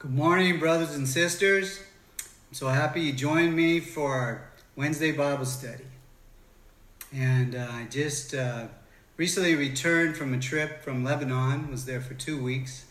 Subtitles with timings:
[0.00, 1.80] Good morning, brothers and sisters.
[2.20, 5.86] I'm so happy you joined me for our Wednesday Bible study.
[7.12, 8.68] And uh, I just uh,
[9.16, 12.84] recently returned from a trip from Lebanon, was there for two weeks.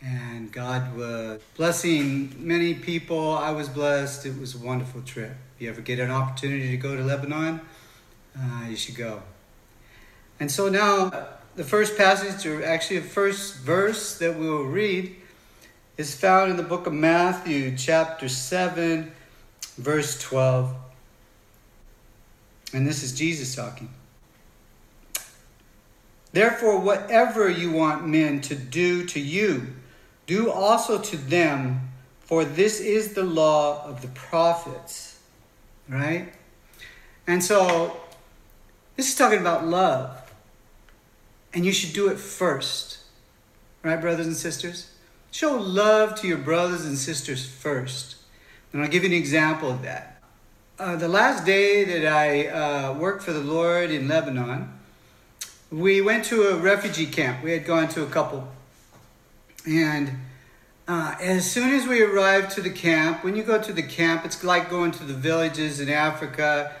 [0.00, 3.34] And God was blessing many people.
[3.34, 4.24] I was blessed.
[4.24, 5.32] It was a wonderful trip.
[5.56, 7.62] If you ever get an opportunity to go to Lebanon,
[8.38, 9.24] uh, you should go.
[10.38, 15.16] And so now, the first passage, or actually the first verse that we will read,
[15.96, 19.12] is found in the book of Matthew, chapter 7,
[19.78, 20.74] verse 12.
[22.72, 23.88] And this is Jesus talking.
[26.32, 29.68] Therefore, whatever you want men to do to you,
[30.26, 35.20] do also to them, for this is the law of the prophets.
[35.88, 36.32] Right?
[37.28, 37.96] And so,
[38.96, 40.20] this is talking about love.
[41.52, 42.98] And you should do it first.
[43.84, 44.90] Right, brothers and sisters?
[45.34, 48.14] Show love to your brothers and sisters first.
[48.72, 50.22] And I'll give you an example of that.
[50.78, 54.72] Uh, the last day that I uh, worked for the Lord in Lebanon,
[55.72, 57.42] we went to a refugee camp.
[57.42, 58.46] We had gone to a couple.
[59.66, 60.18] And
[60.86, 64.24] uh, as soon as we arrived to the camp, when you go to the camp,
[64.24, 66.76] it's like going to the villages in Africa,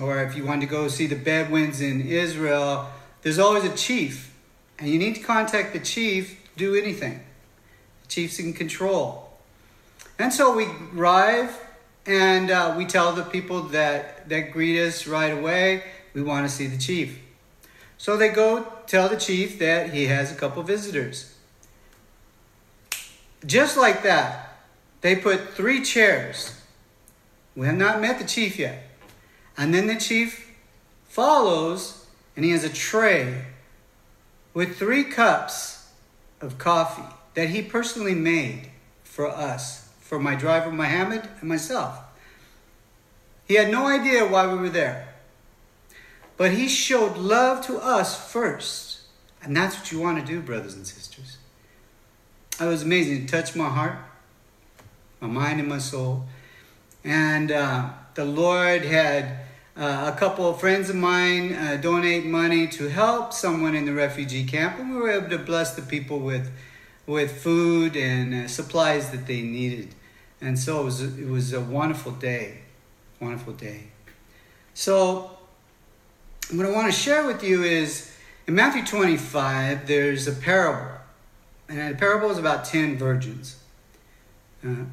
[0.00, 2.88] or if you want to go see the Bedouins in Israel,
[3.20, 4.34] there's always a chief.
[4.78, 7.20] And you need to contact the chief, do anything.
[8.08, 9.30] Chief's in control.
[10.18, 11.56] And so we arrive
[12.06, 15.84] and uh, we tell the people that, that greet us right away,
[16.14, 17.20] we want to see the chief.
[17.98, 21.34] So they go tell the chief that he has a couple visitors.
[23.44, 24.58] Just like that,
[25.00, 26.60] they put three chairs.
[27.54, 28.84] We have not met the chief yet.
[29.56, 30.56] And then the chief
[31.08, 32.06] follows
[32.36, 33.44] and he has a tray
[34.54, 35.88] with three cups
[36.40, 38.68] of coffee that he personally made
[39.04, 42.00] for us, for my driver Mohammed and myself.
[43.46, 45.14] He had no idea why we were there.
[46.36, 49.02] But he showed love to us first.
[49.40, 51.38] And that's what you want to do, brothers and sisters.
[52.60, 53.22] It was amazing.
[53.22, 53.98] It touched my heart,
[55.20, 56.24] my mind, and my soul.
[57.04, 62.66] And uh, the Lord had uh, a couple of friends of mine uh, donate money
[62.66, 66.18] to help someone in the refugee camp, and we were able to bless the people
[66.18, 66.50] with
[67.08, 69.94] with food and uh, supplies that they needed.
[70.42, 72.60] And so it was, a, it was a wonderful day.
[73.18, 73.88] Wonderful day.
[74.74, 75.30] So,
[76.52, 78.14] what I want to share with you is
[78.46, 80.98] in Matthew 25, there's a parable.
[81.68, 83.58] And the parable is about 10 virgins.
[84.64, 84.84] Uh,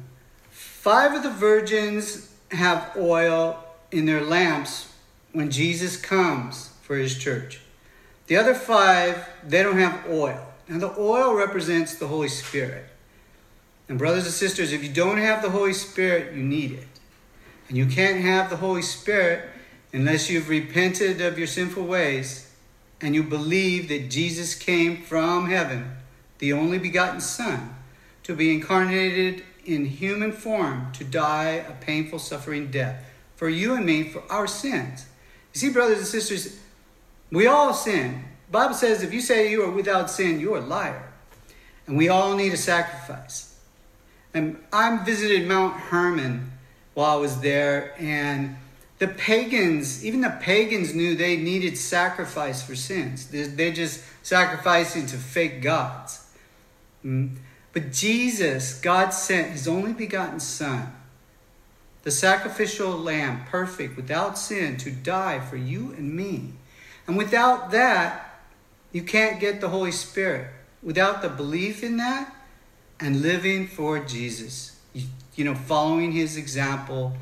[0.50, 3.62] five of the virgins have oil
[3.92, 4.92] in their lamps
[5.32, 7.60] when Jesus comes for his church.
[8.26, 10.54] The other five, they don't have oil.
[10.68, 12.84] Now, the oil represents the Holy Spirit.
[13.88, 16.88] And, brothers and sisters, if you don't have the Holy Spirit, you need it.
[17.68, 19.48] And you can't have the Holy Spirit
[19.92, 22.52] unless you've repented of your sinful ways
[23.00, 25.96] and you believe that Jesus came from heaven,
[26.38, 27.74] the only begotten Son,
[28.22, 33.04] to be incarnated in human form to die a painful, suffering death
[33.36, 35.06] for you and me for our sins.
[35.52, 36.58] You see, brothers and sisters,
[37.30, 38.24] we all sin.
[38.50, 41.12] Bible says if you say you are without sin, you're a liar.
[41.86, 43.58] And we all need a sacrifice.
[44.34, 46.52] And I visited Mount Hermon
[46.94, 48.56] while I was there, and
[48.98, 53.28] the pagans, even the pagans knew they needed sacrifice for sins.
[53.28, 56.26] They're just sacrificing to fake gods.
[57.02, 57.28] Hmm?
[57.72, 60.94] But Jesus, God sent his only begotten Son,
[62.04, 66.52] the sacrificial lamb, perfect, without sin, to die for you and me.
[67.06, 68.25] And without that,
[68.92, 70.48] you can't get the Holy Spirit
[70.82, 72.34] without the belief in that
[73.00, 74.78] and living for Jesus.
[74.92, 77.12] You, you know, following his example,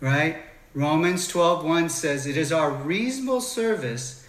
[0.00, 0.36] right?
[0.74, 4.24] Romans 12:1 says, "It is our reasonable service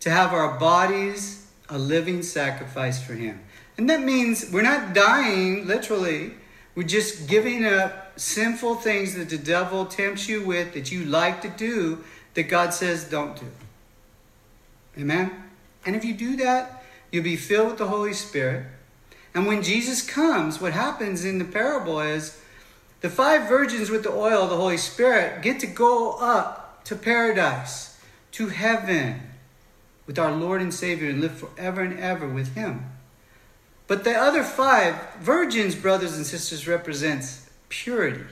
[0.00, 3.40] to have our bodies a living sacrifice for him."
[3.76, 6.34] And that means we're not dying literally.
[6.74, 11.42] We're just giving up sinful things that the devil tempts you with that you like
[11.42, 12.04] to do
[12.34, 13.46] that God says don't do.
[14.98, 15.43] Amen.
[15.86, 18.66] And if you do that, you'll be filled with the Holy Spirit.
[19.34, 22.40] And when Jesus comes, what happens in the parable is
[23.00, 26.96] the five virgins with the oil of the Holy Spirit get to go up to
[26.96, 28.00] paradise,
[28.32, 29.20] to heaven,
[30.06, 32.84] with our Lord and Savior and live forever and ever with Him.
[33.86, 38.24] But the other five virgins, brothers and sisters, represents purity,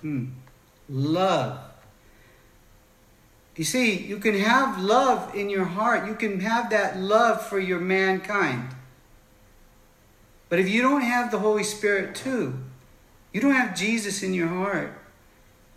[0.00, 0.26] hmm.
[0.88, 1.60] love,
[3.56, 6.06] you see, you can have love in your heart.
[6.06, 8.68] You can have that love for your mankind.
[10.48, 12.58] But if you don't have the Holy Spirit too,
[13.32, 14.92] you don't have Jesus in your heart,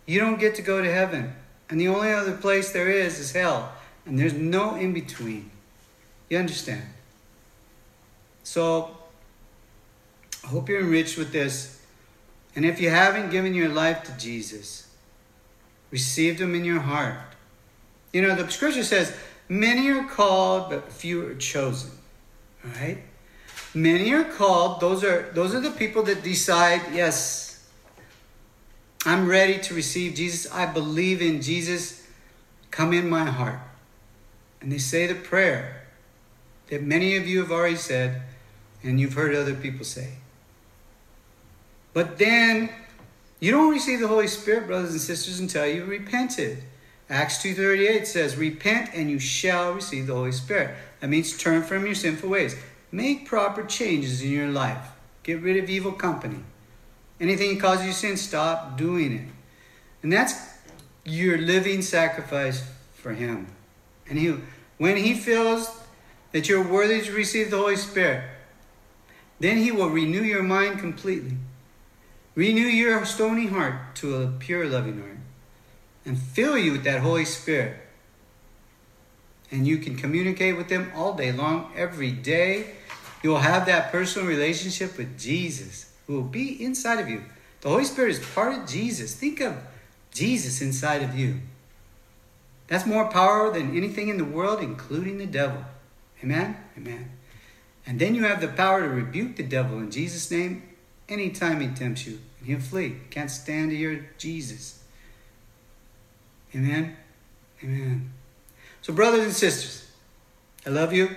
[0.06, 1.34] you don't get to go to heaven.
[1.68, 3.72] And the only other place there is is hell.
[4.04, 5.50] And there's no in between.
[6.28, 6.82] You understand?
[8.42, 8.96] So,
[10.42, 11.80] I hope you're enriched with this.
[12.56, 14.88] And if you haven't given your life to Jesus,
[15.90, 17.18] received him in your heart.
[18.12, 19.16] You know, the scripture says,
[19.48, 21.90] many are called, but few are chosen.
[22.64, 22.98] All right?
[23.74, 24.80] Many are called.
[24.80, 27.68] Those are those are the people that decide, yes,
[29.06, 30.50] I'm ready to receive Jesus.
[30.52, 32.06] I believe in Jesus.
[32.70, 33.60] Come in my heart.
[34.60, 35.86] And they say the prayer
[36.68, 38.22] that many of you have already said
[38.82, 40.14] and you've heard other people say.
[41.92, 42.70] But then
[43.40, 46.62] you don't receive the Holy Spirit, brothers and sisters, until you repented.
[47.10, 50.76] Acts 2.38 says, Repent and you shall receive the Holy Spirit.
[51.00, 52.54] That means turn from your sinful ways.
[52.92, 54.86] Make proper changes in your life.
[55.24, 56.38] Get rid of evil company.
[57.20, 59.28] Anything that causes you sin, stop doing it.
[60.04, 60.34] And that's
[61.04, 62.62] your living sacrifice
[62.94, 63.48] for Him.
[64.08, 64.36] And he,
[64.78, 65.68] when He feels
[66.30, 68.22] that you're worthy to receive the Holy Spirit,
[69.40, 71.36] then He will renew your mind completely.
[72.36, 75.19] Renew your stony heart to a pure, loving heart.
[76.04, 77.76] And fill you with that Holy Spirit.
[79.50, 82.74] And you can communicate with them all day long, every day.
[83.22, 87.24] You will have that personal relationship with Jesus who will be inside of you.
[87.60, 89.14] The Holy Spirit is part of Jesus.
[89.14, 89.56] Think of
[90.12, 91.40] Jesus inside of you.
[92.68, 95.64] That's more power than anything in the world, including the devil.
[96.22, 96.56] Amen?
[96.76, 97.10] Amen.
[97.86, 100.62] And then you have the power to rebuke the devil in Jesus' name
[101.08, 102.96] anytime he tempts you, and he'll flee.
[103.10, 104.79] Can't stand to your Jesus.
[106.54, 106.96] Amen?
[107.62, 108.12] Amen.
[108.82, 109.90] So, brothers and sisters,
[110.66, 111.10] I love you.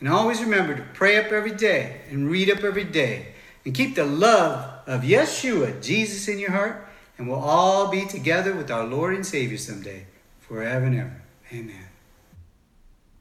[0.00, 3.34] And always remember to pray up every day and read up every day.
[3.64, 6.88] And keep the love of Yeshua, Jesus, in your heart.
[7.18, 10.06] And we'll all be together with our Lord and Savior someday,
[10.40, 11.22] forever and ever.
[11.52, 11.91] Amen.